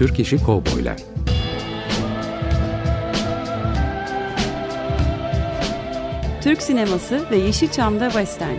[0.00, 0.96] Türk İşi Kovboylar.
[6.42, 8.56] Türk sineması ve Yeşilçam'da Western.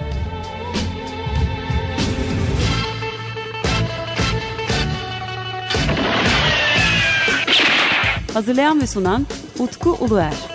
[8.33, 9.27] Hazırlayan ve sunan
[9.59, 10.50] Utku Uluer.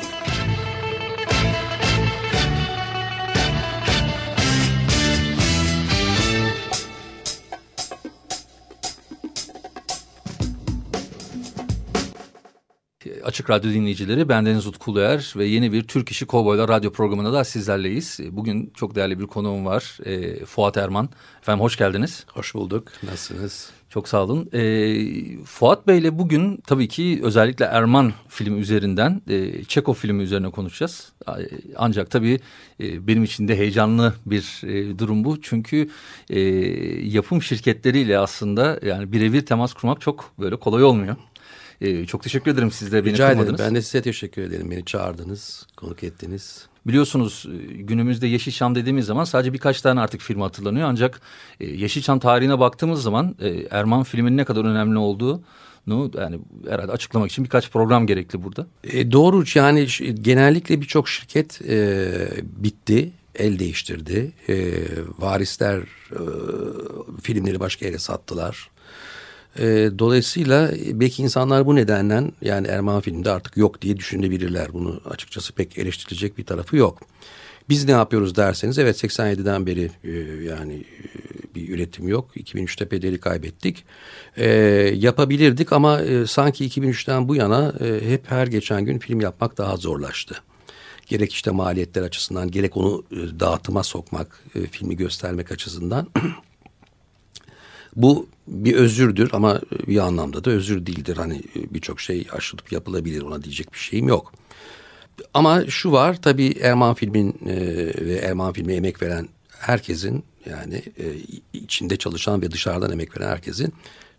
[13.36, 17.44] Açık Radyo dinleyicileri, bendeniz Utku Uluer ve yeni bir Türk İşi Kovboylar radyo programında da
[17.44, 18.20] sizlerleyiz.
[18.30, 21.08] Bugün çok değerli bir konuğum var, e, Fuat Erman.
[21.40, 22.26] Efendim hoş geldiniz.
[22.32, 23.70] Hoş bulduk, nasılsınız?
[23.90, 24.48] Çok sağ olun.
[24.52, 30.50] E, Fuat Bey ile bugün tabii ki özellikle Erman filmi üzerinden, e, Çeko filmi üzerine
[30.50, 31.12] konuşacağız.
[31.76, 32.40] Ancak tabii
[32.80, 35.42] e, benim için de heyecanlı bir e, durum bu.
[35.42, 35.88] Çünkü
[36.30, 36.40] e,
[37.08, 41.16] yapım şirketleriyle aslında yani birebir temas kurmak çok böyle kolay olmuyor.
[41.80, 43.54] Ee, çok teşekkür ederim siz de beni Rica kırmadınız.
[43.54, 43.68] ederim.
[43.68, 44.70] Ben de size teşekkür ederim.
[44.70, 46.66] Beni çağırdınız, konuk ettiniz.
[46.86, 50.88] Biliyorsunuz e, günümüzde Yeşilçam dediğimiz zaman sadece birkaç tane artık film hatırlanıyor.
[50.88, 51.20] Ancak
[51.60, 55.42] e, Yeşilçam tarihine baktığımız zaman e, Erman filminin ne kadar önemli olduğu
[56.18, 58.66] yani herhalde açıklamak için birkaç program gerekli burada.
[58.84, 62.08] E, doğru yani genellikle birçok şirket e,
[62.42, 64.32] bitti, el değiştirdi.
[64.48, 64.72] E,
[65.18, 65.78] varisler
[66.12, 66.20] e,
[67.22, 68.70] filmleri başka yere sattılar.
[69.58, 74.72] E, dolayısıyla belki insanlar bu nedenden yani Erman filmde artık yok diye düşünebilirler.
[74.72, 77.00] Bunu açıkçası pek eleştirilecek bir tarafı yok.
[77.68, 80.10] Biz ne yapıyoruz derseniz evet 87'den beri e,
[80.44, 82.36] yani e, bir üretim yok.
[82.36, 83.84] 2003'te pederi kaybettik.
[84.36, 84.48] E,
[84.94, 89.76] yapabilirdik ama e, sanki 2003'ten bu yana e, hep her geçen gün film yapmak daha
[89.76, 90.42] zorlaştı.
[91.06, 96.08] Gerek işte maliyetler açısından gerek onu e, dağıtıma sokmak, e, filmi göstermek açısından
[97.96, 101.16] Bu bir özürdür ama bir anlamda da özür değildir.
[101.16, 104.32] Hani birçok şey aşılıp yapılabilir ona diyecek bir şeyim yok.
[105.34, 107.56] Ama şu var tabii Erman filmin e,
[108.06, 111.04] ve Erman filme emek veren herkesin yani e,
[111.52, 113.74] içinde çalışan ve dışarıdan emek veren herkesin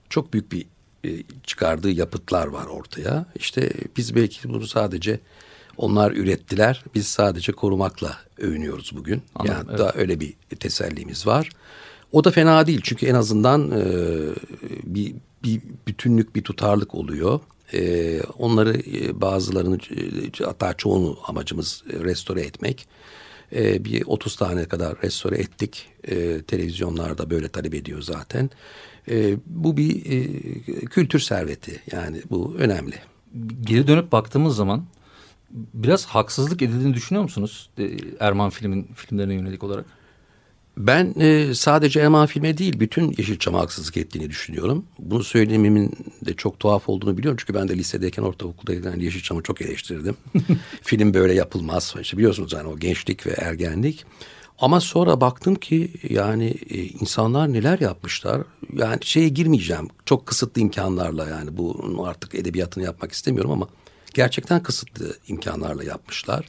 [0.10, 0.66] çok büyük bir
[1.06, 3.26] e, çıkardığı yapıtlar var ortaya.
[3.36, 5.20] İşte biz belki bunu sadece
[5.78, 6.84] onlar ürettiler.
[6.96, 9.22] Biz sadece korumakla övünüyoruz bugün.
[9.36, 9.80] Anladım, yani evet.
[9.80, 11.50] da öyle bir tesellimiz var.
[12.12, 13.86] O da fena değil çünkü en azından e,
[14.84, 17.40] bir, bir bütünlük, bir tutarlık oluyor.
[17.74, 19.78] E, onları e, bazılarını
[20.46, 22.88] hatta çoğunu amacımız restore etmek.
[23.56, 25.90] E, bir 30 tane kadar restore ettik.
[26.04, 28.50] E, televizyonlarda böyle talep ediyor zaten.
[29.10, 32.96] E, bu bir e, kültür serveti yani bu önemli.
[33.62, 34.86] Geri dönüp baktığımız zaman
[35.74, 37.70] biraz haksızlık edildiğini düşünüyor musunuz
[38.20, 39.86] Erman filmin filmlerine yönelik olarak?
[40.78, 44.86] Ben e, sadece Erman filme değil bütün Yeşilçam'a haksızlık ettiğini düşünüyorum.
[45.00, 45.92] Bunu söylememin
[46.26, 47.38] de çok tuhaf olduğunu biliyorum.
[47.40, 50.16] Çünkü ben de lisedeyken ortaokuldayken Yeşilçam'ı çok eleştirdim.
[50.82, 51.96] Film böyle yapılmaz.
[52.02, 54.06] İşte biliyorsunuz yani o gençlik ve ergenlik.
[54.60, 58.42] Ama sonra baktım ki yani e, insanlar neler yapmışlar.
[58.74, 59.88] Yani şeye girmeyeceğim.
[60.06, 63.68] Çok kısıtlı imkanlarla yani bu artık edebiyatını yapmak istemiyorum ama
[64.14, 66.46] gerçekten kısıtlı imkanlarla yapmışlar.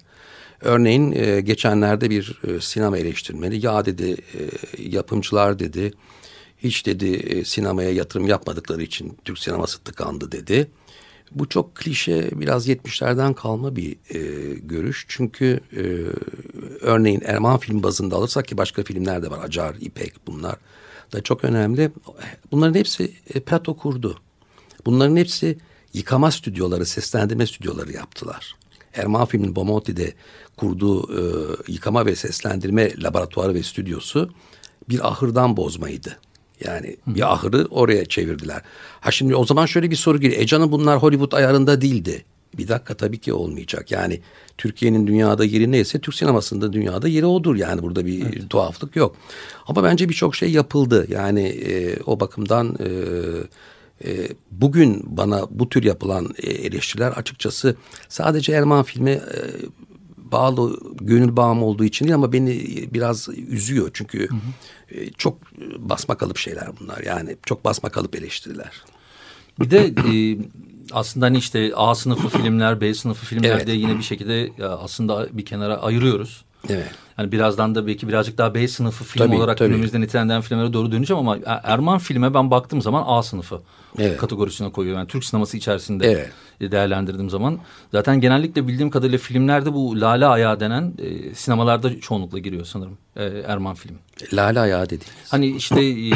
[0.61, 5.93] Örneğin e, geçenlerde bir e, sinema eleştirmeni ya dedi e, yapımcılar dedi
[6.59, 10.71] hiç dedi e, sinemaya yatırım yapmadıkları için Türk sineması tıkandı dedi.
[11.31, 14.19] Bu çok klişe biraz 70'lerden kalma bir e,
[14.55, 15.07] görüş.
[15.09, 15.83] Çünkü e,
[16.81, 19.45] örneğin Erman film bazında alırsak ki başka filmler de var.
[19.45, 20.57] Acar, İpek bunlar
[21.13, 21.91] da çok önemli.
[22.53, 24.19] Bunların hepsi e, Peto kurdu.
[24.87, 25.59] Bunların hepsi
[25.95, 28.55] yıkama stüdyoları, seslendirme stüdyoları yaptılar.
[28.95, 30.13] Erman Film'in Bomonti'de
[30.57, 31.23] kurduğu e,
[31.73, 34.31] yıkama ve seslendirme laboratuvarı ve stüdyosu
[34.89, 36.19] bir ahırdan bozmaydı.
[36.65, 37.15] Yani Hı.
[37.15, 38.63] bir ahırı oraya çevirdiler.
[39.01, 40.43] Ha şimdi o zaman şöyle bir soru geliyor.
[40.43, 42.25] E canım bunlar Hollywood ayarında değildi.
[42.55, 43.91] Bir dakika tabii ki olmayacak.
[43.91, 44.21] Yani
[44.59, 47.57] Türkiye'nin dünyada yeri neyse Türk sinemasında dünyada yeri odur.
[47.57, 48.51] Yani burada bir evet.
[48.51, 49.17] tuhaflık yok.
[49.67, 51.07] Ama bence birçok şey yapıldı.
[51.11, 52.89] Yani e, o bakımdan e,
[54.05, 57.77] e, bugün bana bu tür yapılan e, eleştiriler açıkçası
[58.09, 59.23] sadece Erman filmi e,
[60.17, 63.91] bağlı gönül bağım olduğu için değil ama beni biraz üzüyor.
[63.95, 64.39] Çünkü hı hı.
[64.91, 65.39] E, çok
[65.79, 67.03] basma kalıp şeyler bunlar.
[67.03, 68.83] Yani çok basma kalıp eleştiriler.
[69.61, 70.39] Bir de e,
[70.93, 73.67] aslında hani işte A sınıfı filmler, B sınıfı filmler evet.
[73.67, 76.45] de yine bir şekilde aslında bir kenara ayırıyoruz.
[76.69, 76.91] Evet.
[77.19, 79.69] Yani birazdan da belki birazcık daha B sınıfı film tabii, olarak tabii.
[79.69, 83.61] günümüzde nitelenen filmlere doğru döneceğim ama Erman filme ben baktığım zaman A sınıfı
[83.99, 84.17] evet.
[84.17, 84.99] kategorisine koyuyorum.
[84.99, 86.07] Yani Türk sineması içerisinde
[86.61, 86.73] evet.
[86.73, 87.59] değerlendirdiğim zaman
[87.93, 93.25] zaten genellikle bildiğim kadarıyla filmlerde bu Lale Ayağı denen e, sinemalarda çoğunlukla giriyor sanırım e,
[93.25, 93.97] Erman film.
[94.33, 95.31] Lale Ayağı dediğiniz.
[95.31, 96.11] Hani işte e,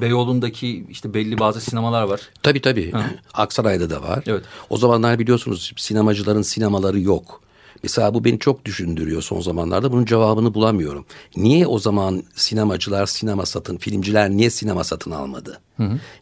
[0.00, 2.20] Beyoğlu'ndaki işte belli bazı sinemalar var.
[2.42, 2.92] Tabii tabii.
[3.34, 4.24] Aksaray'da da var.
[4.26, 4.42] Evet.
[4.70, 7.44] O zamanlar biliyorsunuz sinemacıların sinemaları yok.
[7.84, 9.92] Mesela bu beni çok düşündürüyor son zamanlarda.
[9.92, 11.04] Bunun cevabını bulamıyorum.
[11.36, 15.60] Niye o zaman sinemacılar sinema satın, filmciler niye sinema satın almadı?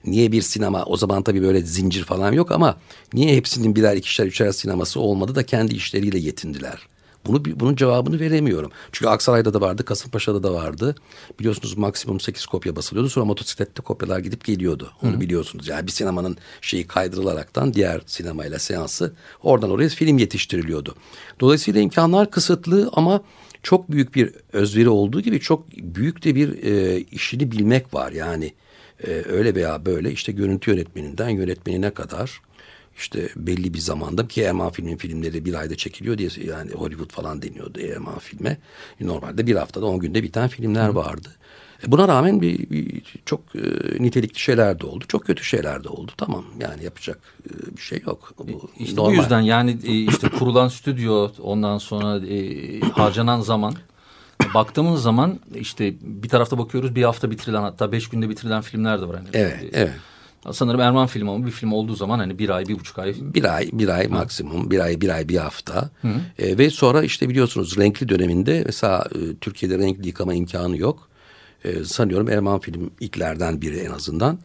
[0.04, 2.76] Niye bir sinema, o zaman tabii böyle zincir falan yok ama
[3.12, 6.88] niye hepsinin birer ikişer üçer sineması olmadı da kendi işleriyle yetindiler?
[7.26, 8.70] Bunu bunun cevabını veremiyorum.
[8.92, 10.94] Çünkü Aksaray'da da vardı, Kasımpaşa'da da vardı.
[11.40, 13.10] Biliyorsunuz maksimum 8 kopya basılıyordu.
[13.10, 14.92] Sonra motosiklette kopyalar gidip geliyordu.
[15.02, 15.20] Onu Hı.
[15.20, 15.68] biliyorsunuz.
[15.68, 20.94] Yani bir sinemanın şeyi kaydırılaraktan diğer sinemayla seansı oradan oraya film yetiştiriliyordu.
[21.40, 23.22] Dolayısıyla imkanlar kısıtlı ama
[23.62, 28.12] çok büyük bir özveri olduğu gibi çok büyük de bir e, işini bilmek var.
[28.12, 28.52] Yani
[29.06, 32.40] e, öyle veya böyle işte görüntü yönetmeninden yönetmenine kadar
[33.02, 37.42] işte belli bir zamanda ki Erman filmin filmleri bir ayda çekiliyor diye yani Hollywood falan
[37.42, 38.56] deniyordu Erman filme.
[39.00, 41.28] Normalde bir haftada on günde biten filmler vardı.
[41.86, 43.60] E, buna rağmen bir, bir çok e,
[44.02, 45.04] nitelikli şeyler de oldu.
[45.08, 46.12] Çok kötü şeyler de oldu.
[46.16, 48.32] Tamam yani yapacak e, bir şey yok.
[48.38, 49.12] Bu, e, işte normal.
[49.12, 53.74] bu yüzden yani e, işte kurulan stüdyo ondan sonra e, harcanan zaman
[54.54, 59.08] baktığımız zaman işte bir tarafta bakıyoruz bir hafta bitirilen hatta beş günde bitirilen filmler de
[59.08, 59.16] var.
[59.16, 59.28] Hani.
[59.32, 59.94] Evet, evet.
[60.50, 63.14] Sanırım Erman filmi ama bir film olduğu zaman hani bir ay, bir buçuk ay.
[63.20, 64.12] Bir ay, bir ay Hı.
[64.12, 64.70] maksimum.
[64.70, 65.90] Bir ay, bir ay, bir hafta.
[66.38, 71.08] E, ve sonra işte biliyorsunuz renkli döneminde mesela e, Türkiye'de renkli yıkama imkanı yok.
[71.64, 74.38] E, sanıyorum Erman film ilklerden biri en azından.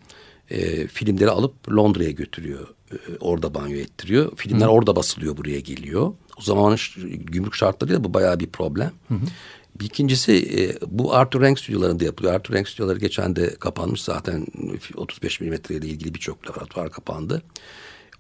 [0.49, 2.67] E, filmleri alıp Londra'ya götürüyor.
[2.91, 4.31] E, orada banyo ettiriyor.
[4.35, 4.69] Filmler Hı.
[4.69, 6.13] orada basılıyor, buraya geliyor.
[6.39, 8.91] O zaman gümrük şartlarıyla bu bayağı bir problem.
[9.07, 9.25] Hı hı.
[9.81, 12.33] İkincisi e, bu Arthur Rank stüdyolarında yapılıyor.
[12.33, 14.47] Arthur Rank stüdyoları geçen de kapanmış zaten
[14.95, 17.41] 35 milimetre ile ilgili birçok laboratuvar kapandı.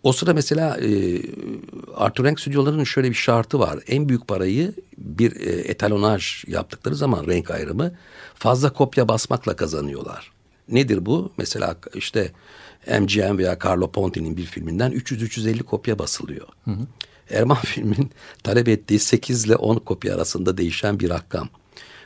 [0.03, 1.21] O sıra mesela e,
[1.95, 3.79] Arthur Rank stüdyolarının şöyle bir şartı var.
[3.87, 7.91] En büyük parayı bir e, etalonaj yaptıkları zaman renk ayrımı
[8.35, 10.31] fazla kopya basmakla kazanıyorlar.
[10.69, 11.31] Nedir bu?
[11.37, 12.31] Mesela işte
[12.99, 16.47] MGM veya Carlo Ponti'nin bir filminden 300-350 kopya basılıyor.
[16.65, 16.87] Hı hı.
[17.29, 18.11] Erman filmin
[18.43, 21.49] talep ettiği 8 ile 10 kopya arasında değişen bir rakam.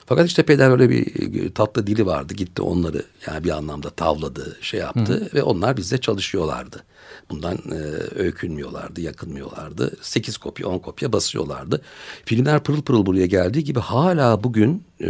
[0.05, 2.33] Fakat işte peder öyle bir e, tatlı dili vardı.
[2.33, 5.29] Gitti onları yani bir anlamda tavladı, şey yaptı Hı.
[5.33, 6.83] ve onlar bizde çalışıyorlardı.
[7.29, 7.77] Bundan e,
[8.15, 9.93] öykünmüyorlardı, yakınmıyorlardı.
[10.01, 11.81] 8 kopya, 10 kopya basıyorlardı.
[12.25, 15.07] Filmler pırıl pırıl buraya geldiği gibi hala bugün e,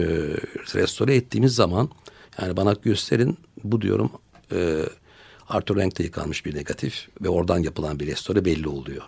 [0.75, 1.90] restore ettiğimiz zaman
[2.42, 4.12] yani bana gösterin bu diyorum
[4.52, 4.84] e,
[5.50, 9.04] Arthur Rank'te yıkanmış bir negatif ve oradan yapılan bir restore belli oluyor.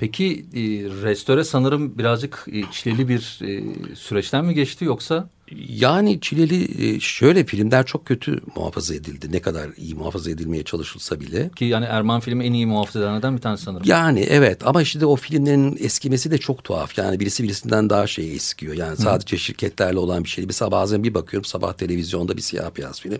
[0.00, 0.60] Peki e,
[1.02, 3.62] restore sanırım birazcık e, çileli bir e,
[3.94, 5.28] süreçten mi geçti yoksa?
[5.68, 9.32] Yani çileli e, şöyle filmler çok kötü muhafaza edildi.
[9.32, 11.50] Ne kadar iyi muhafaza edilmeye çalışılsa bile.
[11.56, 13.82] Ki yani Erman filmi en iyi muhafaza edenlerden bir tanesi sanırım.
[13.86, 16.98] Yani evet ama işte o filmlerin eskimesi de çok tuhaf.
[16.98, 18.74] Yani birisi birisinden daha şey eskiyor.
[18.74, 19.40] Yani sadece Hı.
[19.40, 20.46] şirketlerle olan bir şey.
[20.46, 23.18] Mesela bazen bir bakıyorum sabah televizyonda bir siyah beyaz film.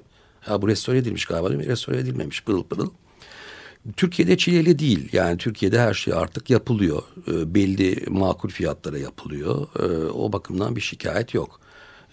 [0.50, 1.66] Ya bu restore edilmiş galiba değil mi?
[1.66, 2.90] Restore edilmemiş pırıl pırıl.
[3.96, 5.08] Türkiye'de çileli değil.
[5.12, 7.02] Yani Türkiye'de her şey artık yapılıyor.
[7.28, 9.66] E, belli makul fiyatlara yapılıyor.
[9.78, 11.60] E, o bakımdan bir şikayet yok.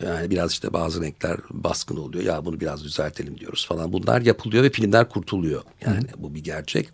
[0.05, 2.23] Yani biraz işte bazı renkler baskın oluyor.
[2.23, 3.93] Ya bunu biraz düzeltelim diyoruz falan.
[3.93, 5.63] Bunlar yapılıyor ve filmler kurtuluyor.
[5.85, 6.07] Yani Hı.
[6.17, 6.89] bu bir gerçek.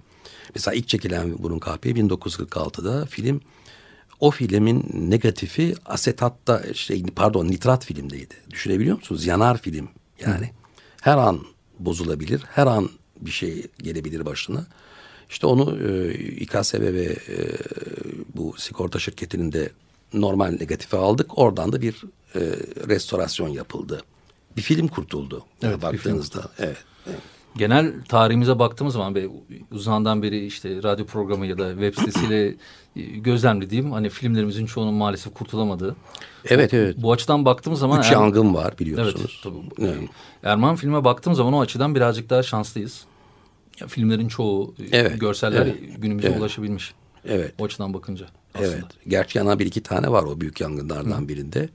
[0.55, 3.41] Mesela ilk çekilen Burun Kahpe 1946'da film
[4.19, 8.35] o filmin negatifi asetatta şey pardon nitrat filmdeydi.
[8.49, 9.25] Düşünebiliyor musunuz?
[9.25, 9.89] Yanar film
[10.25, 10.45] yani.
[10.45, 10.51] Hı.
[11.01, 11.39] Her an
[11.79, 12.43] bozulabilir.
[12.49, 12.89] Her an
[13.25, 14.65] bir şey gelebilir başına.
[15.29, 17.37] İşte onu e, İKSV ve e,
[18.35, 19.69] bu sigorta şirketinin de
[20.13, 21.37] normal negatife aldık.
[21.37, 22.03] Oradan da bir
[22.35, 22.39] e,
[22.87, 24.01] restorasyon yapıldı.
[24.57, 25.45] Bir film kurtuldu.
[25.63, 26.51] Evet, baktığınızda.
[26.59, 26.77] Evet,
[27.07, 27.19] evet.
[27.57, 29.27] Genel tarihimize baktığımız zaman be,
[29.71, 32.55] uzandan beri işte radyo programı ya da web sitesiyle
[32.95, 35.95] e, gözlemlediğim hani filmlerimizin çoğunun maalesef kurtulamadığı.
[36.45, 36.95] Evet evet.
[36.97, 37.99] Bu açıdan baktığım zaman...
[37.99, 38.11] Üç er...
[38.11, 39.41] yangın var biliyorsunuz.
[39.45, 39.87] Evet tabii.
[39.87, 40.09] Evet.
[40.43, 43.05] Erman filme baktığım zaman o açıdan birazcık daha şanslıyız.
[43.81, 46.39] Ya, filmlerin çoğu e, evet, görseller evet, günümüze evet.
[46.39, 46.93] ulaşabilmiş.
[47.25, 47.53] Evet.
[47.59, 48.71] O açıdan bakınca aslında.
[48.71, 48.85] Evet.
[49.07, 51.27] Gerçi yanan bir iki tane var o büyük yangınlardan Hı.
[51.27, 51.69] birinde.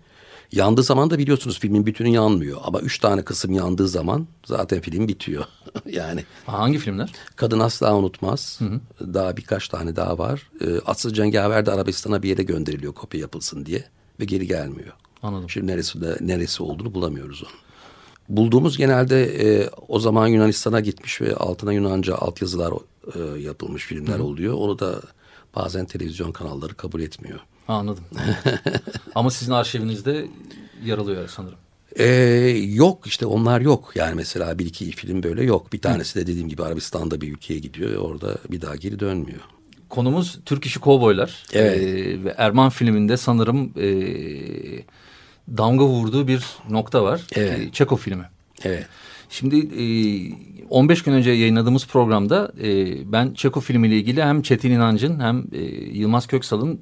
[0.53, 2.61] Yandığı zaman da biliyorsunuz filmin bütünü yanmıyor.
[2.65, 5.45] Ama üç tane kısım yandığı zaman zaten film bitiyor.
[5.87, 6.25] yani.
[6.47, 7.13] Hangi filmler?
[7.37, 8.61] Kadın Asla Unutmaz.
[8.61, 8.81] Hı hı.
[9.15, 10.51] Daha birkaç tane daha var.
[10.61, 13.85] E, Asıl Cengaver de Arabistan'a bir yere gönderiliyor kopya yapılsın diye.
[14.21, 14.93] Ve geri gelmiyor.
[15.23, 15.51] Anladım.
[15.51, 17.68] Şimdi neresi, de, neresi olduğunu bulamıyoruz onu.
[18.29, 22.73] Bulduğumuz genelde e, o zaman Yunanistan'a gitmiş ve altına Yunanca altyazılar
[23.15, 24.23] e, yapılmış filmler Hı.
[24.25, 24.55] oluyor.
[24.55, 25.01] Onu da
[25.57, 27.41] bazen televizyon kanalları kabul etmiyor.
[27.69, 28.05] anladım.
[29.15, 30.27] Ama sizin arşivinizde
[30.85, 31.59] yer alıyor sanırım.
[31.97, 32.05] Ee,
[32.69, 33.93] yok işte onlar yok.
[33.95, 35.73] Yani mesela bir iki film böyle yok.
[35.73, 39.41] Bir tanesi de dediğim gibi Arabistan'da bir ülkeye gidiyor orada bir daha geri dönmüyor.
[39.89, 41.45] Konumuz Türk işi kovboylar.
[41.53, 41.79] Evet.
[41.79, 43.89] Ee, ve Erman filminde sanırım e,
[45.57, 47.21] damga vurduğu bir nokta var.
[47.33, 47.75] Evet.
[47.75, 48.25] Çeko filmi.
[48.65, 48.87] Evet.
[49.29, 49.85] Şimdi e,
[50.71, 55.63] 15 gün önce yayınladığımız programda e, ben Çeko filmiyle ilgili hem Çetin İnancı'nın hem e,
[55.99, 56.81] Yılmaz Köksal'ın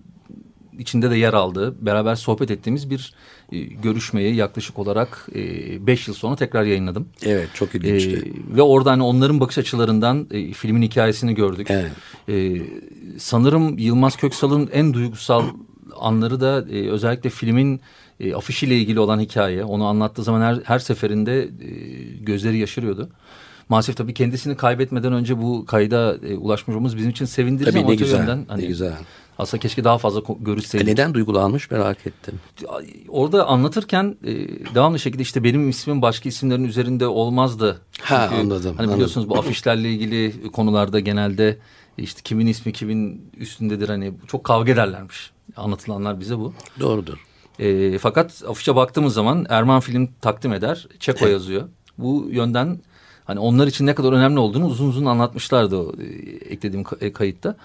[0.79, 3.15] içinde de yer aldığı, beraber sohbet ettiğimiz bir
[3.53, 7.09] e, görüşmeyi yaklaşık olarak 5 e, yıl sonra tekrar yayınladım.
[7.23, 8.33] Evet, çok ilginçti.
[8.53, 11.69] E, ve orada hani onların bakış açılarından e, filmin hikayesini gördük.
[11.71, 11.93] Evet.
[12.29, 12.63] E,
[13.19, 15.45] sanırım Yılmaz Köksal'ın en duygusal
[16.01, 17.81] anları da e, özellikle filmin
[18.21, 19.65] e, afişiyle ilgili olan hikaye.
[19.65, 21.49] Onu anlattığı zaman her, her seferinde e,
[22.21, 23.09] gözleri yaşarıyordu.
[23.69, 27.95] Maalesef tabii kendisini kaybetmeden önce bu kayda e, ulaşmamız bizim için sevindirici tabii, ama ne
[27.95, 28.93] güzel, yönden, hani, ne güzel.
[29.39, 30.89] Aslında keşke daha fazla görüşseydik.
[30.89, 32.41] E neden duygulanmış merak ettim.
[33.09, 34.33] Orada anlatırken e,
[34.75, 37.81] devamlı şekilde işte benim ismim başka isimlerin üzerinde olmazdı.
[38.01, 38.75] Ha Çünkü, anladım.
[38.77, 41.59] Hani biliyorsunuz bu afişlerle ilgili konularda genelde
[41.99, 45.31] işte kimin ismi kimin üstündedir hani çok kavga ederlermiş.
[45.57, 46.55] Anlatılanlar bize bu.
[46.81, 47.19] Doğrudur.
[47.59, 50.89] E, fakat afişe baktığımız zaman Erman film takdim eder.
[51.01, 51.69] Çeko yazıyor.
[51.99, 52.79] Bu yönden
[53.25, 56.05] hani onlar için ne kadar önemli olduğunu uzun uzun anlatmışlardı o, e,
[56.53, 57.57] eklediğim kayıtta.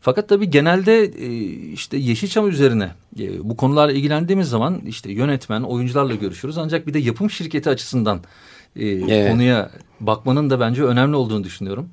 [0.00, 1.28] Fakat tabii genelde e,
[1.72, 2.90] işte Yeşilçam üzerine
[3.20, 6.58] e, bu konularla ilgilendiğimiz zaman işte yönetmen, oyuncularla görüşürüz.
[6.58, 8.20] Ancak bir de yapım şirketi açısından
[8.76, 9.30] e, evet.
[9.30, 11.88] konuya bakmanın da bence önemli olduğunu düşünüyorum.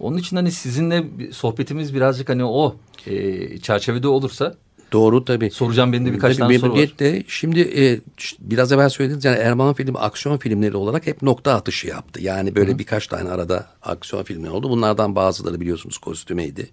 [0.00, 2.76] Onun için hani sizinle sohbetimiz birazcık hani o
[3.06, 4.54] e, çerçevede olursa
[4.92, 5.50] Doğru tabii.
[5.50, 6.98] Soracağım benim de birkaç tabii, tane soru var.
[6.98, 8.00] De, şimdi e,
[8.38, 12.22] biraz evvel söylediniz yani Erman film aksiyon filmleri olarak hep nokta atışı yaptı.
[12.22, 12.78] Yani böyle Hı-hı.
[12.78, 14.70] birkaç tane arada aksiyon filmleri oldu.
[14.70, 16.70] Bunlardan bazıları biliyorsunuz kostümeydi.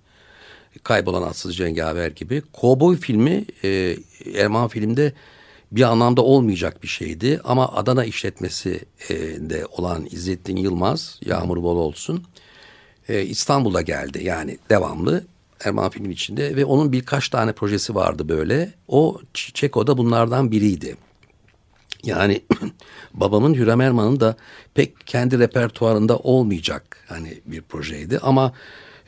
[0.83, 2.41] Kaybolan Atsız Cengaver gibi.
[2.53, 3.97] Kovboy filmi e,
[4.35, 5.13] Erman filmde
[5.71, 7.41] bir anlamda olmayacak bir şeydi.
[7.43, 9.15] Ama Adana işletmesi e,
[9.49, 12.23] de olan İzzettin Yılmaz, Yağmur Bol olsun,
[13.09, 14.23] e, İstanbul'a geldi.
[14.23, 15.23] Yani devamlı
[15.65, 18.73] Erman filmin içinde ve onun birkaç tane projesi vardı böyle.
[18.87, 20.95] O Çeko da bunlardan biriydi.
[22.03, 22.41] Yani
[23.13, 24.35] babamın Hürrem Erman'ın da
[24.73, 28.53] pek kendi repertuarında olmayacak hani bir projeydi ama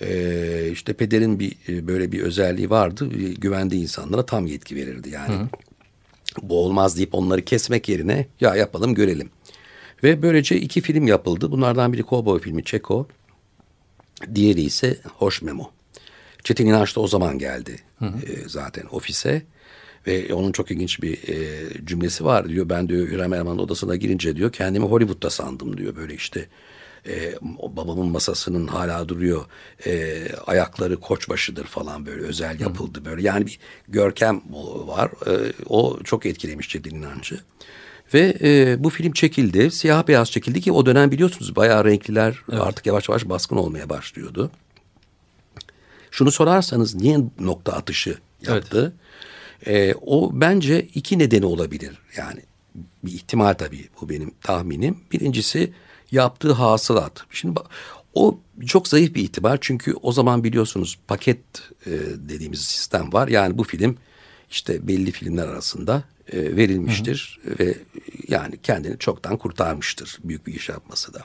[0.01, 3.09] e, işte pederin bir e, böyle bir özelliği vardı.
[3.37, 5.33] Güvendiği insanlara tam yetki verirdi yani.
[5.33, 5.47] Hı.
[6.41, 9.29] Bu olmaz deyip onları kesmek yerine ya yapalım görelim.
[10.03, 11.51] Ve böylece iki film yapıldı.
[11.51, 13.07] Bunlardan biri Cowboy filmi Çeko.
[14.35, 15.71] Diğeri ise Hoş Memo.
[16.43, 18.25] Çetin İnanç da o zaman geldi hı hı.
[18.25, 19.41] E, zaten ofise.
[20.07, 22.69] Ve onun çok ilginç bir e, cümlesi var diyor.
[22.69, 25.95] Ben diyor Hürrem Erman'ın odasına girince diyor kendimi Hollywood'da sandım diyor.
[25.95, 26.47] Böyle işte
[27.07, 27.35] e,
[27.77, 29.45] babamın masasının hala duruyor.
[29.85, 33.05] E, ayakları koçbaşıdır falan böyle özel yapıldı Hı.
[33.05, 33.21] böyle.
[33.21, 34.41] Yani bir görkem
[34.87, 35.11] var.
[35.27, 37.39] E, o çok etkilemiş Çetin İnancı.
[38.13, 39.71] Ve e, bu film çekildi.
[39.71, 42.61] Siyah beyaz çekildi ki o dönem biliyorsunuz bayağı renkliler evet.
[42.61, 44.51] artık yavaş yavaş baskın olmaya başlıyordu.
[46.11, 48.93] Şunu sorarsanız niye nokta atışı yaptı?
[49.65, 49.93] Evet.
[49.93, 51.97] E, o bence iki nedeni olabilir.
[52.17, 52.39] Yani
[53.03, 54.97] bir ihtimal tabii bu benim tahminim.
[55.11, 55.73] Birincisi
[56.11, 57.25] yaptığı hasılat.
[57.31, 57.59] Şimdi
[58.13, 61.39] o çok zayıf bir ihtimal çünkü o zaman biliyorsunuz paket
[61.85, 63.27] e, dediğimiz sistem var.
[63.27, 63.97] Yani bu film
[64.49, 67.59] işte belli filmler arasında e, verilmiştir hı hı.
[67.59, 67.75] ve
[68.27, 71.21] yani kendini çoktan kurtarmıştır büyük bir iş yapması da.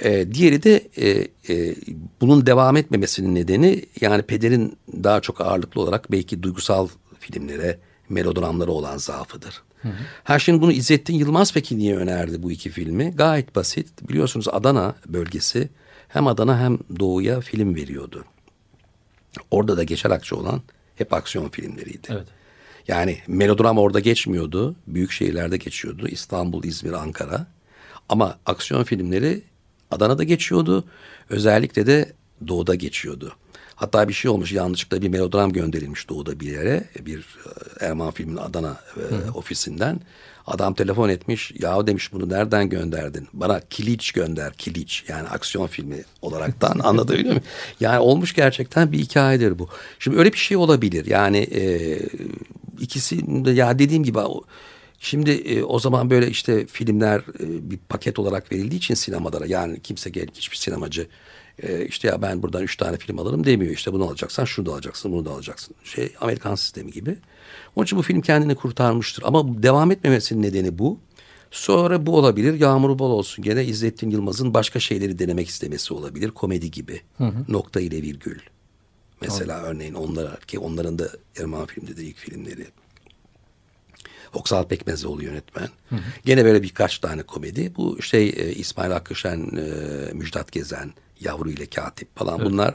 [0.00, 1.76] E, diğeri de e, e,
[2.20, 6.88] bunun devam etmemesinin nedeni yani pederin daha çok ağırlıklı olarak belki duygusal
[7.18, 9.62] filmlere, melodramlara olan zaafıdır.
[9.82, 9.92] Hı hı.
[10.24, 13.10] Ha şimdi bunu İzzettin Yılmaz peki niye önerdi bu iki filmi?
[13.16, 14.08] Gayet basit.
[14.08, 15.68] Biliyorsunuz Adana bölgesi
[16.08, 18.24] hem Adana hem Doğu'ya film veriyordu.
[19.50, 20.62] Orada da geçer akçe olan
[20.96, 22.08] hep aksiyon filmleriydi.
[22.10, 22.26] Evet.
[22.88, 24.76] Yani melodram orada geçmiyordu.
[24.86, 26.08] Büyük şehirlerde geçiyordu.
[26.08, 27.46] İstanbul, İzmir, Ankara.
[28.08, 29.42] Ama aksiyon filmleri
[29.90, 30.84] Adana'da geçiyordu.
[31.30, 32.12] Özellikle de
[32.48, 33.32] Doğu'da geçiyordu.
[33.74, 36.84] Hatta bir şey olmuş yanlışlıkla bir melodram gönderilmiş Doğu'da bir yere.
[37.00, 40.00] Bir e, Erman filmin Adana e, ofisinden.
[40.46, 41.52] Adam telefon etmiş.
[41.58, 43.28] Ya demiş bunu nereden gönderdin?
[43.32, 44.52] Bana Kiliç gönder.
[44.52, 47.44] Kiliç yani aksiyon filmi olaraktan anlatabiliyor muyum?
[47.80, 49.68] Yani olmuş gerçekten bir hikayedir bu.
[49.98, 51.06] Şimdi öyle bir şey olabilir.
[51.06, 51.62] Yani e,
[52.80, 54.18] ikisi de ya dediğim gibi
[54.98, 59.80] Şimdi e, o zaman böyle işte filmler e, bir paket olarak verildiği için sinemalara yani
[59.80, 61.08] kimse gel hiçbir sinemacı
[61.62, 63.72] e, işte ya ben buradan üç tane film alırım demiyor.
[63.72, 65.74] İşte bunu alacaksan şunu da alacaksın bunu da alacaksın.
[65.84, 67.18] Şey Amerikan sistemi gibi.
[67.76, 69.22] Onun için bu film kendini kurtarmıştır.
[69.26, 70.98] Ama devam etmemesinin nedeni bu.
[71.50, 72.60] Sonra bu olabilir.
[72.60, 73.44] Yağmuru bol olsun.
[73.44, 76.30] Gene İzzettin Yılmaz'ın başka şeyleri denemek istemesi olabilir.
[76.30, 77.00] Komedi gibi.
[77.18, 77.44] Hı hı.
[77.48, 78.38] Nokta ile virgül.
[79.20, 79.64] Mesela tamam.
[79.64, 81.08] örneğin onlar ki onların da
[81.40, 82.66] Erman filmde de ilk filmleri.
[84.34, 85.68] Oksal Pekmezoğlu yönetmen.
[85.88, 86.00] Hı hı.
[86.24, 87.72] Gene böyle birkaç tane komedi.
[87.76, 92.50] Bu şey e, İsmail Hakkışen, e, Müjdat Gezen, Yavru ile Katip falan evet.
[92.50, 92.74] bunlar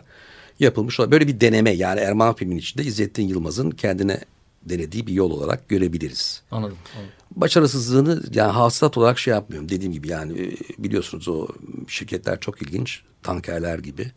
[0.60, 1.00] yapılmış.
[1.00, 4.20] Böyle bir deneme yani Erman filmin içinde İzzettin Yılmaz'ın kendine
[4.64, 6.44] denediği bir yol olarak görebiliriz.
[6.52, 6.78] Anladım.
[6.96, 7.12] anladım.
[7.36, 9.70] Başarısızlığını yani hasılat olarak şey yapmıyorum.
[9.70, 11.48] Dediğim gibi yani e, biliyorsunuz o
[11.88, 13.02] şirketler çok ilginç.
[13.24, 14.12] Tankerler gibi.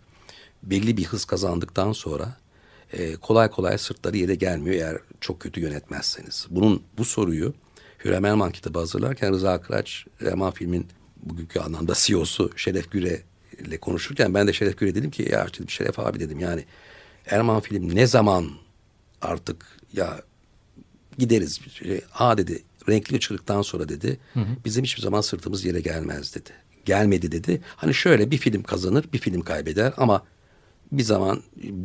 [0.64, 2.36] Belli bir hız kazandıktan sonra
[2.92, 6.46] e, kolay kolay sırtları yere gelmiyor eğer çok kötü yönetmezseniz.
[6.50, 7.54] Bunun bu soruyu
[8.04, 10.86] Hürrem Elman kitabı hazırlarken Rıza Kıraç, Elman filmin
[11.22, 13.22] bugünkü anlamda CEO'su Şeref Güre
[13.58, 16.64] ile konuşurken ben de Şeref Güre dedim ki ya dedim, Şeref abi dedim yani
[17.26, 18.50] Erman film ne zaman
[19.22, 20.22] artık ya
[21.18, 21.60] gideriz.
[22.10, 24.46] Ha dedi renkli ışıktan sonra dedi hı hı.
[24.64, 26.50] bizim hiçbir zaman sırtımız yere gelmez dedi.
[26.84, 27.62] Gelmedi dedi.
[27.76, 30.24] Hani şöyle bir film kazanır bir film kaybeder ama
[30.92, 31.42] bir zaman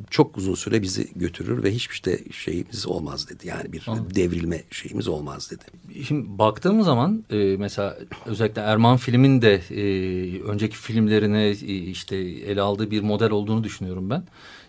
[0.09, 3.47] çok uzun süre bizi götürür ve hiçbir işte şeyimiz olmaz dedi.
[3.47, 4.15] Yani bir Anladım.
[4.15, 5.63] devrilme şeyimiz olmaz dedi.
[6.03, 12.61] Şimdi baktığımız zaman e, mesela özellikle Erman filmin de e, önceki filmlerine e, işte ele
[12.61, 14.23] aldığı bir model olduğunu düşünüyorum ben.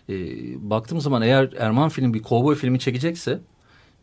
[0.09, 0.15] E,
[0.69, 3.39] baktığımız zaman eğer Erman film bir kovboy filmi çekecekse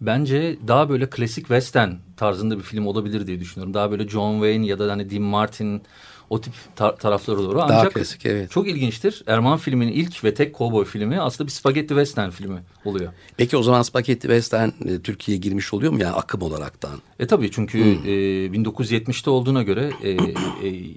[0.01, 3.75] bence daha böyle klasik western tarzında bir film olabilir diye düşünüyorum.
[3.75, 5.83] Daha böyle John Wayne ya da hani Dean Martin
[6.31, 7.63] o tip tar taraflara doğru.
[7.63, 8.51] Ancak Daha klasik evet.
[8.51, 9.23] Çok ilginçtir.
[9.27, 13.13] Erman filminin ilk ve tek kovboy filmi aslında bir spagetti western filmi oluyor.
[13.37, 17.01] Peki o zaman spagetti western e, Türkiye'ye girmiş oluyor mu yani akım olaraktan?
[17.19, 18.05] E tabii çünkü hmm.
[18.05, 18.11] e,
[18.61, 20.17] 1970'te olduğuna göre e, e,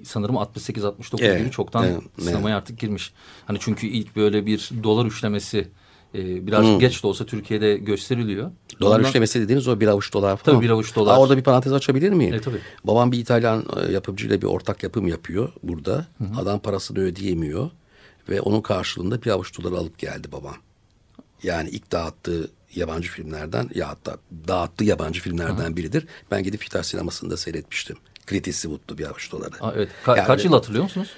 [0.04, 2.62] sanırım 68-69 evet, gibi çoktan evet, sinemaya evet.
[2.62, 3.12] artık girmiş.
[3.46, 5.68] Hani çünkü ilk böyle bir dolar üçlemesi
[6.14, 6.78] e, biraz hmm.
[6.78, 8.50] geç de olsa Türkiye'de gösteriliyor.
[8.80, 10.56] Dolar Ondan, üçlemesi dediğiniz o bir avuç dolar falan.
[10.56, 11.14] Tabii bir avuç dolar.
[11.14, 12.34] Aa, orada bir parantez açabilir miyim?
[12.34, 12.60] E, tabii.
[12.84, 16.06] Babam bir İtalyan e, yapımcıyla bir ortak yapım yapıyor burada.
[16.18, 16.40] Hı hı.
[16.40, 17.70] Adam parasını ödeyemiyor.
[18.28, 20.56] Ve onun karşılığında bir avuç dolar alıp geldi babam.
[21.42, 24.16] Yani ilk dağıttığı yabancı filmlerden ya hatta
[24.48, 25.76] dağıttığı yabancı filmlerden hı.
[25.76, 26.06] biridir.
[26.30, 27.96] Ben gidip Fitar sinemasında seyretmiştim.
[28.28, 29.54] Clint Eastwood'lu bir avuç doları.
[29.60, 29.88] Aa, evet.
[30.04, 31.10] Ka yani, kaç yıl hatırlıyor musunuz?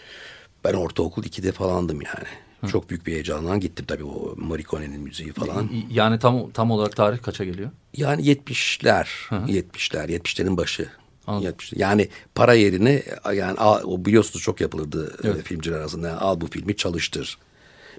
[0.64, 2.28] Ben ortaokul 2'de falandım yani.
[2.64, 2.68] Hı.
[2.68, 5.70] Çok büyük bir heyecanla gittim tabii o Morricone'nin müziği falan.
[5.90, 7.70] Yani tam tam olarak tarih kaça geliyor?
[7.96, 10.88] Yani 70'ler, 70'ler, 70'lerin başı.
[11.26, 11.50] Anladım.
[11.50, 11.78] 70'ler.
[11.78, 13.02] Yani para yerine
[13.34, 15.44] yani o biliyorsunuz çok yapılırdı e, evet.
[15.44, 16.20] filmciler arasında.
[16.20, 17.38] Al bu filmi çalıştır.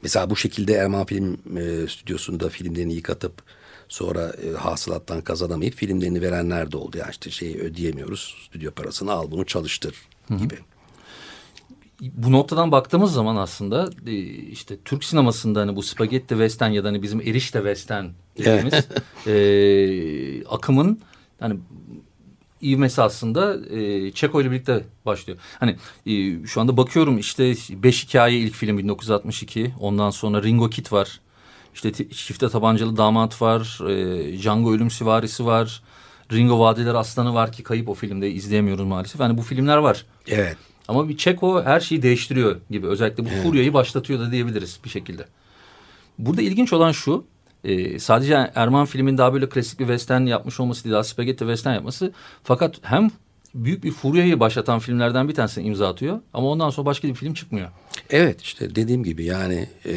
[0.03, 3.33] Mesela bu şekilde Erman Film e, Stüdyosu'nda filmlerini yıkatıp
[3.87, 6.97] sonra e, hasılattan kazanamayıp filmlerini verenler de oldu.
[6.97, 9.95] Yani işte şeyi ödeyemiyoruz stüdyo parasını al bunu çalıştır
[10.29, 10.55] gibi.
[10.55, 10.74] Hı hı
[12.01, 16.87] bu noktadan baktığımız zaman aslında e, işte Türk sinemasında hani bu spagetti western ya da
[16.87, 18.05] hani bizim erişte western
[18.37, 18.73] dediğimiz
[19.27, 20.99] e, akımın
[21.39, 21.59] hani
[22.63, 25.39] ivmesi aslında e, Çeko ile birlikte başlıyor.
[25.59, 29.73] Hani e, şu anda bakıyorum işte Beş Hikaye ilk film 1962.
[29.79, 31.19] Ondan sonra Ringo Kid var.
[31.73, 33.89] İşte Çifte Tabancalı Damat var.
[33.89, 35.83] E, Django Ölüm Sivarisi var.
[36.31, 39.21] Ringo Vadiler Aslanı var ki kayıp o filmde izleyemiyoruz maalesef.
[39.21, 40.05] Hani bu filmler var.
[40.27, 40.57] Evet.
[40.87, 42.87] Ama bir Çeko her şeyi değiştiriyor gibi.
[42.87, 45.25] Özellikle bu furyayı başlatıyor da diyebiliriz bir şekilde.
[46.19, 47.25] Burada ilginç olan şu.
[47.63, 50.93] E, sadece Erman filmin daha böyle klasik bir western yapmış olması değil.
[50.93, 52.13] Daha spagetti western yapması.
[52.43, 53.11] Fakat hem
[53.55, 56.19] büyük bir furyayı başlatan filmlerden bir tanesini imza atıyor.
[56.33, 57.69] Ama ondan sonra başka bir film çıkmıyor.
[58.09, 59.69] Evet işte dediğim gibi yani...
[59.85, 59.93] E,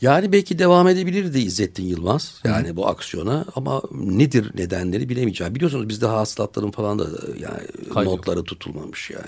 [0.00, 2.76] yani belki devam edebilirdi İzzettin Yılmaz yani Hı.
[2.76, 5.54] bu aksiyona ama nedir nedenleri bilemeyeceğim.
[5.54, 7.04] Biliyorsunuz bizde hasılatların falan da
[7.38, 8.10] yani Kaydı.
[8.10, 9.26] notları tutulmamış yani.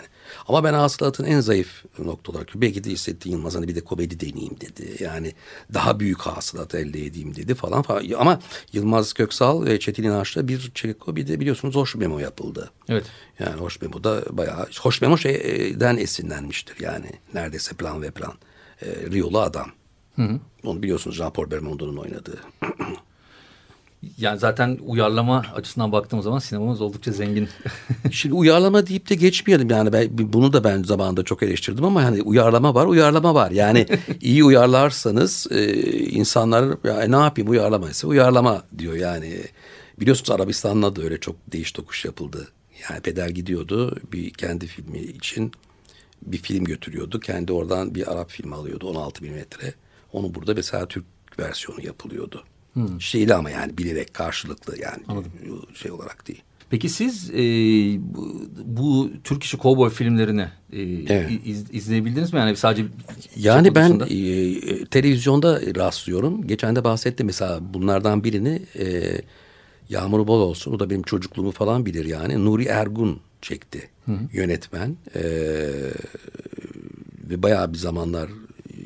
[0.49, 4.21] Ama ben hasılatın en zayıf nokta olarak belki de İzzettin Yılmaz hani bir de komedi
[4.21, 4.97] deneyeyim dedi.
[5.05, 5.33] Yani
[5.75, 7.83] daha büyük hasılat elde edeyim dedi falan.
[7.83, 8.05] falan.
[8.19, 8.41] Ama
[8.73, 12.71] Yılmaz Köksal ve Çetin İnanç'ta bir çeko bir de biliyorsunuz Hoş Memo yapıldı.
[12.89, 13.05] Evet.
[13.39, 18.33] Yani Hoş Memo da bayağı Hoş Memo şeyden esinlenmiştir yani neredeyse plan ve plan.
[18.83, 19.71] E, Riyolu adam.
[20.21, 20.41] Hı hı.
[20.65, 22.39] Onu biliyorsunuz Jean-Paul Belmondo'nun oynadığı.
[24.19, 27.49] Yani zaten uyarlama açısından baktığımız zaman sinemamız oldukça zengin.
[28.11, 32.23] Şimdi uyarlama deyip de geçmeyelim yani ben, bunu da ben zamanında çok eleştirdim ama hani
[32.23, 33.51] uyarlama var uyarlama var.
[33.51, 33.87] Yani
[34.21, 35.75] iyi uyarlarsanız e,
[36.09, 39.41] insanlar ya, ne yapayım uyarlamaysa uyarlama diyor yani.
[40.01, 42.49] Biliyorsunuz Arabistan'la da öyle çok değiş tokuş yapıldı.
[42.91, 45.53] Yani peder gidiyordu bir kendi filmi için
[46.23, 47.21] bir film götürüyordu.
[47.21, 49.75] Kendi oradan bir Arap filmi alıyordu 16 milimetre.
[50.13, 51.05] Onu burada mesela Türk
[51.39, 52.45] versiyonu yapılıyordu.
[52.73, 53.01] Hmm.
[53.01, 55.33] Şeyli ama yani bilerek karşılıklı yani Anladım.
[55.75, 56.43] şey olarak değil.
[56.71, 57.39] Peki siz e,
[58.15, 61.31] bu, bu Türk işi kovboy filmlerini e, evet.
[61.45, 62.39] iz, izleyebildiniz mi?
[62.39, 62.85] Yani sadece
[63.37, 66.47] yani ben e, televizyonda rastlıyorum.
[66.47, 69.03] Geçen de bahsettim mesela bunlardan birini e,
[69.89, 70.73] Yağmur Bol olsun.
[70.73, 72.45] O da benim çocukluğumu falan bilir yani.
[72.45, 74.97] Nuri Ergun çekti hı yönetmen.
[75.15, 75.23] E,
[77.31, 78.31] ve bayağı bir zamanlar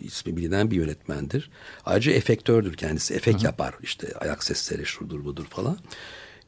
[0.05, 1.51] ismi bilinen bir yönetmendir.
[1.85, 3.15] Ayrıca efektördür kendisi.
[3.15, 3.47] Efekt Hı-hı.
[3.47, 5.79] yapar işte ayak sesleri şudur budur falan.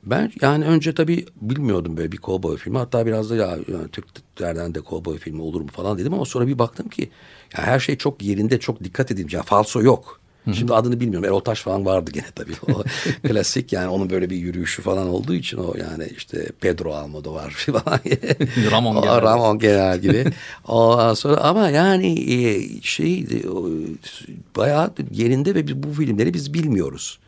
[0.07, 2.79] Ben yani önce tabii bilmiyordum böyle bir kovboy filmi.
[2.79, 6.47] Hatta biraz da ya yani Türklerden de kovboy filmi olur mu falan dedim ama sonra
[6.47, 7.11] bir baktım ki
[7.57, 9.35] ya her şey çok yerinde çok dikkat edilmiş.
[9.35, 10.21] Ya falso yok.
[10.54, 11.24] Şimdi adını bilmiyorum.
[11.24, 12.52] Erol Taş falan vardı gene tabii.
[12.68, 12.82] O
[13.28, 18.00] klasik yani onun böyle bir yürüyüşü falan olduğu için o yani işte Pedro Almodovar falan.
[18.70, 19.22] Ramon O Genel.
[19.22, 20.24] Ramon Genel gibi.
[20.68, 22.16] Ondan sonra ama yani
[22.82, 23.26] şey
[24.56, 27.18] bayağı yerinde ve bu filmleri biz bilmiyoruz.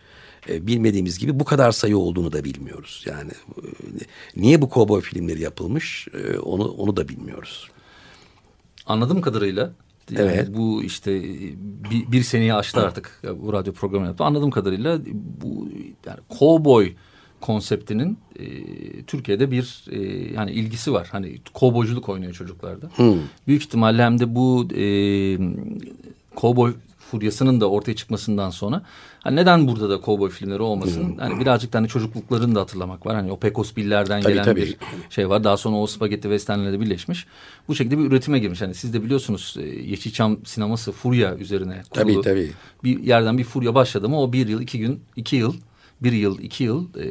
[0.48, 3.04] E, bilmediğimiz gibi bu kadar sayı olduğunu da bilmiyoruz.
[3.06, 3.66] Yani e,
[4.36, 6.08] niye bu kovboy filmleri yapılmış
[6.42, 7.68] onu onu da bilmiyoruz.
[8.86, 9.72] Anladığım kadarıyla
[10.10, 10.48] yani Evet.
[10.56, 11.22] bu işte
[11.90, 14.24] bir, bir seneyi aştı artık bu radyo programı yaptı.
[14.24, 14.98] Anladığım kadarıyla
[15.44, 15.68] bu
[16.06, 16.92] yani cowboy
[17.40, 18.46] konseptinin e,
[19.02, 20.00] Türkiye'de bir e,
[20.34, 21.08] yani ilgisi var.
[21.12, 22.90] Hani kovboyculuk oynuyor çocuklarda.
[23.46, 24.84] Büyük ihtimalle hem de bu e,
[26.34, 26.74] kovboy
[27.10, 28.82] furyasının da ortaya çıkmasından sonra
[29.20, 31.16] hani neden burada da kovboy filmleri olmasın?
[31.18, 33.14] Hani birazcık da hani çocukluklarını da hatırlamak var.
[33.14, 34.60] Hani o Pecos Bill'lerden Tabii, gelen tabii.
[34.60, 34.76] bir
[35.10, 35.44] şey var.
[35.44, 37.26] Daha sonra o spagetti westernlerle de birleşmiş.
[37.68, 38.60] Bu şekilde bir üretime girmiş.
[38.60, 42.22] Hani siz de biliyorsunuz e, Yeşilçam sineması furya üzerine kurulu.
[42.22, 42.50] Tabii tabii.
[42.84, 45.54] Bir yerden bir furya başladı mı o bir yıl, iki gün, iki yıl,
[46.00, 47.04] bir yıl, iki yıl e,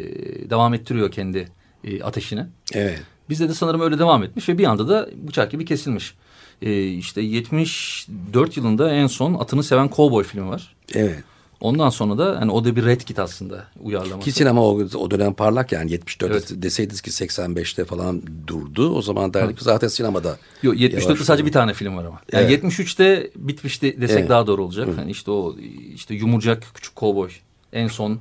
[0.49, 1.47] devam ettiriyor kendi
[1.83, 2.45] e, ateşini.
[2.73, 3.01] Evet.
[3.29, 6.15] Bizde de sanırım öyle devam etmiş ve bir anda da bıçak gibi kesilmiş.
[6.61, 10.75] E, işte 74 yılında en son Atını Seven Cowboy filmi var.
[10.93, 11.23] Evet.
[11.61, 14.25] Ondan sonra da hani o da bir red kit aslında uyarlaması.
[14.25, 16.51] Ki sinema o, o dönem parlak yani 74'te Evet.
[16.55, 18.95] deseydiniz ki 85'te falan durdu.
[18.95, 20.37] O zaman derdik ki zaten sinemada.
[20.63, 22.21] Yok 74'te yavaş sadece bir tane film var ama.
[22.31, 22.63] Yani Evet.
[22.63, 24.29] 73'te bitmişti desek Evet.
[24.29, 24.89] daha doğru olacak.
[24.95, 25.55] Hani işte o
[25.95, 27.29] işte yumurcak küçük kovboy
[27.73, 28.19] en son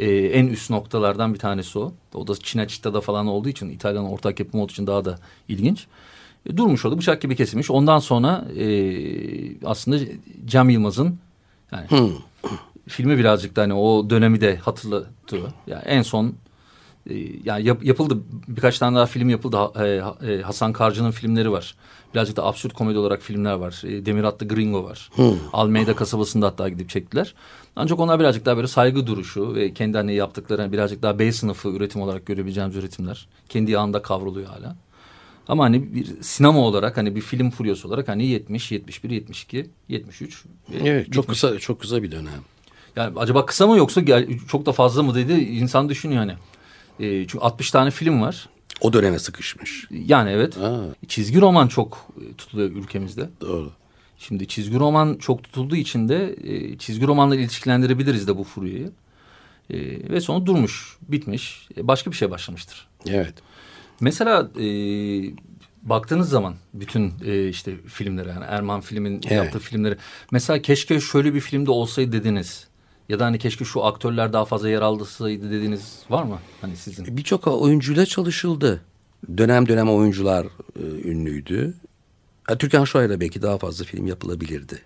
[0.00, 1.92] e, en üst noktalardan bir tanesi o.
[2.14, 5.86] O da Cinecitta'da falan olduğu için İtalyan ortak yapımı olduğu için daha da ilginç.
[6.56, 7.70] Durmuş oldu bıçak gibi kesilmiş.
[7.70, 8.66] Ondan sonra e,
[9.66, 9.98] aslında
[10.46, 11.18] Cem Yılmaz'ın
[11.72, 11.86] yani
[12.88, 15.48] filmi birazcık da hani o dönemi de hatırlatıyor.
[15.66, 16.34] Yani en son
[17.10, 19.56] e, yani yap- yapıldı birkaç tane daha film yapıldı.
[19.84, 21.74] E, e, Hasan Karcı'nın filmleri var.
[22.14, 23.82] Birazcık da absürt komedi olarak filmler var.
[23.86, 25.10] E, Demir Atlı Gringo var.
[25.52, 27.34] Almeida kasabasında hatta gidip çektiler.
[27.76, 31.32] Ancak onlar birazcık daha böyle saygı duruşu ve kendi hani yaptıkları hani birazcık daha B
[31.32, 33.28] sınıfı üretim olarak görebileceğimiz üretimler.
[33.48, 34.76] Kendi yağında kavruluyor hala.
[35.48, 40.44] Ama hani bir sinema olarak hani bir film furyası olarak hani 70, 71, 72, 73.
[40.44, 41.40] ve Evet çok bitmiş.
[41.40, 42.42] kısa çok kısa bir dönem.
[42.96, 44.02] Yani acaba kısa mı yoksa
[44.48, 46.32] çok da fazla mı dedi insan düşünüyor hani.
[47.00, 48.48] E, çünkü 60 tane film var.
[48.80, 49.88] O döneme sıkışmış.
[49.90, 50.56] Yani evet.
[50.56, 50.80] Ha.
[51.08, 53.28] Çizgi roman çok e, tutuluyor ülkemizde.
[53.40, 53.70] Doğru.
[54.18, 58.90] Şimdi çizgi roman çok tutulduğu için de e, çizgi romanla ilişkilendirebiliriz de bu furyayı.
[59.70, 59.76] E,
[60.10, 61.68] ve sonra durmuş, bitmiş.
[61.76, 62.88] E, başka bir şey başlamıştır.
[63.06, 63.34] Evet.
[64.00, 64.66] Mesela e,
[65.82, 69.30] baktığınız zaman bütün e, işte filmlere yani Erman filmin Evet.
[69.32, 69.96] yaptığı filmleri.
[70.32, 72.68] Mesela keşke şöyle bir filmde olsaydı dediniz.
[73.08, 76.38] Ya da hani keşke şu aktörler daha fazla yer alsaydı dediğiniz var mı?
[76.60, 77.16] Hani sizin.
[77.16, 78.80] Birçok oyuncuyla çalışıldı.
[79.38, 81.74] Dönem dönem oyuncular e, ünlüydü.
[82.44, 84.82] Ha, Türkan Şoray'la belki daha fazla film yapılabilirdi.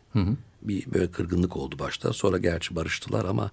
[0.63, 2.13] Bir böyle kırgınlık oldu başta.
[2.13, 3.51] Sonra gerçi barıştılar ama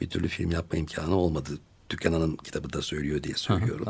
[0.00, 1.50] bir türlü film yapma imkanı olmadı.
[1.92, 3.86] Türkan Hanım kitabı da söylüyor diye söylüyorum.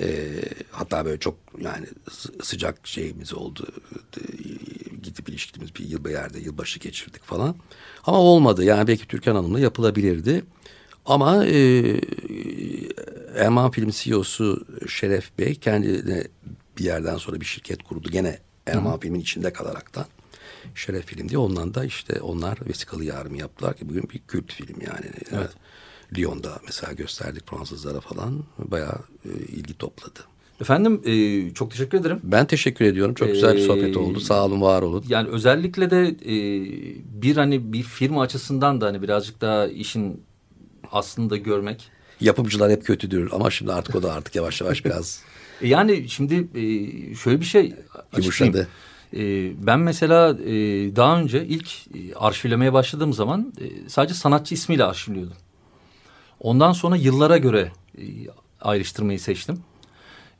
[0.00, 0.26] Ee,
[0.70, 3.66] hatta böyle çok yani sı- sıcak şeyimiz oldu.
[4.16, 4.20] Ee,
[5.02, 7.56] Gidip ilişkimiz bir yıl bir yerde yılbaşı geçirdik falan.
[8.04, 8.64] Ama olmadı.
[8.64, 10.44] Yani belki Türkan Hanım'la yapılabilirdi.
[11.06, 11.56] Ama e,
[13.36, 16.24] Erman Film CEO'su Şeref Bey kendine
[16.78, 18.10] bir yerden sonra bir şirket kurdu.
[18.10, 20.06] Gene Erman Film'in içinde kalaraktan.
[20.74, 24.76] Şeref Film diye ondan da işte onlar vesikalı yarımı yaptılar ki bugün bir kült film
[24.80, 25.10] yani.
[25.32, 25.50] Evet.
[26.18, 30.20] Lyon'da mesela gösterdik Fransızlara falan bayağı e, ilgi topladı.
[30.60, 32.20] Efendim e, çok teşekkür ederim.
[32.22, 33.14] Ben teşekkür ediyorum.
[33.14, 34.20] Çok güzel bir sohbet Ee, oldu.
[34.20, 35.04] Sağ olun, var olun.
[35.08, 36.36] Yani özellikle de e,
[37.22, 40.22] bir hani bir firma açısından da hani birazcık daha işin
[40.92, 41.88] aslını da görmek.
[42.20, 45.22] Yapımcılar hep kötüdür ama şimdi artık o da artık yavaş yavaş biraz
[45.62, 47.74] E, yani şimdi e, şöyle bir şey
[48.12, 48.66] açıklayayım.
[49.16, 50.52] E, ben mesela e,
[50.96, 55.36] daha önce ilk e, arşivlemeye başladığım zaman e, sadece sanatçı ismiyle arşivliyordum.
[56.40, 58.02] Ondan sonra yıllara göre e,
[58.60, 59.58] ayrıştırmayı seçtim.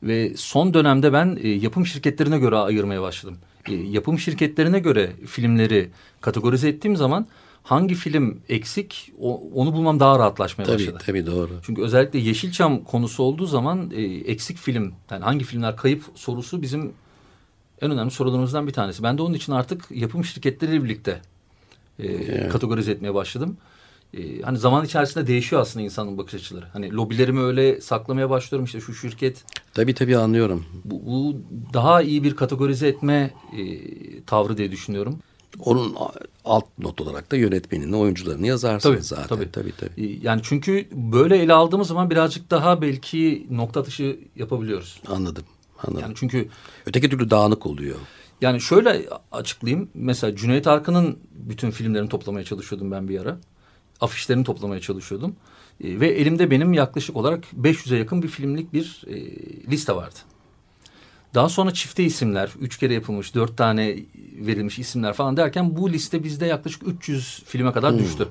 [0.03, 3.37] Ve son dönemde ben e, yapım şirketlerine göre ayırmaya başladım.
[3.69, 5.89] E, yapım şirketlerine göre filmleri
[6.21, 7.27] kategorize ettiğim zaman
[7.63, 11.03] hangi film eksik o- onu bulmam daha rahatlaşmaya tabii başladı.
[11.05, 11.51] tabii doğru.
[11.63, 16.91] Çünkü özellikle Yeşilçam konusu olduğu zaman e, eksik film, yani hangi filmler kayıp sorusu bizim
[17.81, 19.03] en önemli sorularımızdan bir tanesi.
[19.03, 21.21] Ben de onun için artık yapım şirketleriyle birlikte
[21.99, 23.57] e, kategorize etmeye başladım.
[24.17, 26.65] E, hani zaman içerisinde değişiyor aslında insanın bakış açıları.
[26.73, 30.65] Hani lobilerimi öyle saklamaya başlıyorum işte şu şirket Tabii tabii anlıyorum.
[30.85, 31.35] bu, bu
[31.73, 33.63] daha iyi bir kategorize etme e,
[34.23, 35.19] tavrı diye düşünüyorum.
[35.59, 35.95] Onun
[36.45, 39.27] alt not olarak da yönetmenini, oyuncularını yazarsınız Tabii, zaten.
[39.27, 39.51] tabii.
[39.51, 40.19] Tabii tabii.
[40.23, 45.01] Yani çünkü böyle ele aldığımız zaman birazcık daha belki nokta atışı yapabiliyoruz.
[45.07, 45.43] Anladım.
[45.83, 46.01] Anladım.
[46.01, 46.49] Yani çünkü
[46.85, 47.95] Öteki türlü dağınık oluyor.
[48.41, 49.89] Yani şöyle açıklayayım.
[49.93, 53.37] Mesela Cüneyt Arkın'ın bütün filmlerini toplamaya çalışıyordum ben bir ara.
[54.01, 55.35] Afişlerini toplamaya çalışıyordum.
[55.83, 59.15] E, ve elimde benim yaklaşık olarak 500'e yakın bir filmlik bir e,
[59.71, 60.15] liste vardı.
[61.33, 63.99] Daha sonra çifte isimler, üç kere yapılmış, dört tane
[64.39, 67.99] verilmiş isimler falan derken bu liste bizde yaklaşık 300 filme kadar hmm.
[67.99, 68.27] düştü.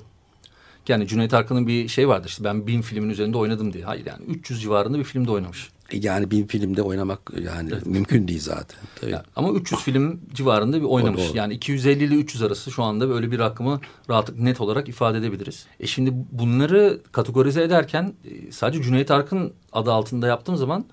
[0.88, 3.84] Yani Cüneyt Arkın'ın bir şey vardı işte ben bin filmin üzerinde oynadım diye.
[3.84, 5.70] Hayır yani 300 civarında bir filmde oynamış.
[5.92, 7.86] Yani bin filmde oynamak yani evet.
[7.86, 8.80] mümkün değil zaten.
[9.00, 9.10] Tabii.
[9.10, 11.20] Yani, ama 300 film civarında bir oynamış.
[11.20, 11.36] Doğru, doğru.
[11.36, 15.66] Yani 250 ile 300 arası şu anda böyle bir rakamı rahatlık net olarak ifade edebiliriz.
[15.80, 20.84] E şimdi bunları kategorize ederken e, sadece Cüneyt Arkın adı altında yaptığım zaman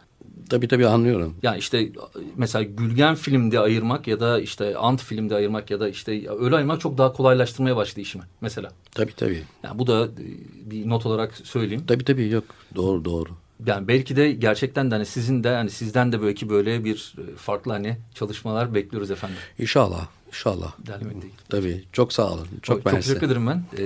[0.50, 1.36] Tabii tabii anlıyorum.
[1.44, 1.92] Yani işte
[2.36, 6.82] mesela Gülgen filmde ayırmak ya da işte Ant filmde ayırmak ya da işte öyle ayırmak
[6.82, 8.72] çok daha kolaylaştırmaya başladı işimi mesela.
[8.92, 9.44] Tabii tabii.
[9.64, 10.08] Yani bu da
[10.66, 11.84] bir not olarak söyleyeyim.
[11.88, 12.44] Tabii tabii yok
[12.76, 13.30] doğru doğru
[13.66, 17.36] yani belki de gerçekten de hani sizin de hani sizden de belki böyle bir e,
[17.36, 19.38] farklı hani çalışmalar bekliyoruz efendim.
[19.60, 20.08] İnşallah.
[20.28, 20.72] İnşallah.
[21.50, 21.84] Tabii.
[21.92, 22.48] Çok sağ olun.
[22.62, 23.64] Çok, çok, çok teşekkür ederim ben.
[23.78, 23.84] Ee,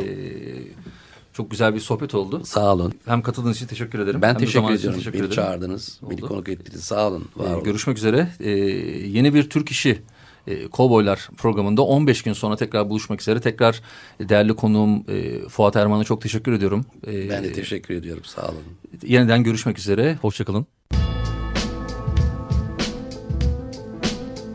[1.33, 2.41] çok güzel bir sohbet oldu.
[2.45, 2.93] Sağ olun.
[3.05, 4.21] Hem katıldığınız için teşekkür ederim.
[4.21, 4.99] Ben hem teşekkür ediyorum.
[4.99, 5.35] Teşekkür beni ederim.
[5.35, 5.99] çağırdınız.
[6.01, 6.11] Oldu.
[6.11, 6.83] Beni konuk ettiniz.
[6.83, 7.29] Sağ olun.
[7.35, 7.63] Var ee, olun.
[7.63, 8.29] Görüşmek üzere.
[8.39, 10.01] Ee, yeni bir Türk işi
[10.47, 13.39] e, Kovboylar programında 15 gün sonra tekrar buluşmak üzere.
[13.39, 13.81] Tekrar
[14.19, 16.85] değerli konuğum e, Fuat Erman'a çok teşekkür ediyorum.
[17.07, 18.23] E, ben de teşekkür ediyorum.
[18.25, 18.63] Sağ olun.
[19.03, 20.15] Yeniden görüşmek üzere.
[20.21, 20.65] Hoşçakalın.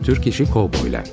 [0.03, 1.03] Türk İşi Kovboylar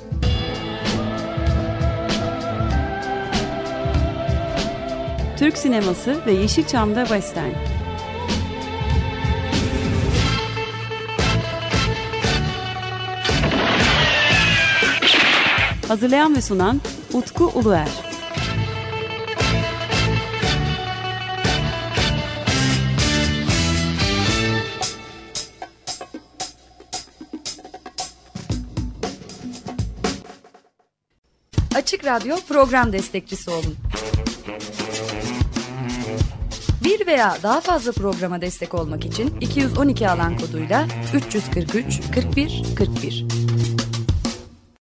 [5.39, 7.68] Türk sineması ve Yeşilçam'da Western.
[15.89, 16.81] Hazırlayan ve sunan
[17.13, 17.87] Utku Uluer.
[31.75, 33.75] Açık Radyo program destekçisi olun.
[36.83, 43.28] Bir veya daha fazla programa destek olmak için 212 alan koduyla 343 41 41